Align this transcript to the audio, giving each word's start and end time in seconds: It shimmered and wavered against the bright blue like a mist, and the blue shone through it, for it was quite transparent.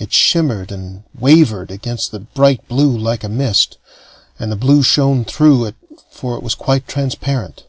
It 0.00 0.12
shimmered 0.12 0.72
and 0.72 1.04
wavered 1.16 1.70
against 1.70 2.10
the 2.10 2.18
bright 2.18 2.66
blue 2.66 2.98
like 2.98 3.22
a 3.22 3.28
mist, 3.28 3.78
and 4.36 4.50
the 4.50 4.56
blue 4.56 4.82
shone 4.82 5.24
through 5.24 5.66
it, 5.66 5.76
for 6.10 6.34
it 6.36 6.42
was 6.42 6.56
quite 6.56 6.88
transparent. 6.88 7.62